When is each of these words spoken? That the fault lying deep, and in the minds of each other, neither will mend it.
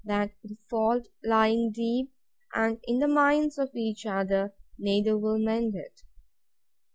That 0.03 0.31
the 0.43 0.57
fault 0.67 1.09
lying 1.23 1.73
deep, 1.73 2.11
and 2.55 2.79
in 2.85 2.97
the 2.97 3.07
minds 3.07 3.59
of 3.59 3.75
each 3.75 4.07
other, 4.07 4.51
neither 4.79 5.15
will 5.15 5.37
mend 5.37 5.75
it. 5.75 6.01